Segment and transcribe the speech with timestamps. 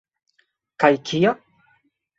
[0.85, 1.37] Kaj kia?